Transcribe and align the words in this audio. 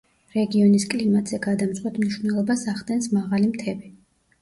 რეგიონის 0.37 0.85
კლიმატზე 0.93 1.41
გადამწყვეტ 1.45 2.01
მნიშვნელობას 2.07 2.67
ახდენს 2.77 3.15
მაღალი 3.21 3.55
მთები. 3.57 3.97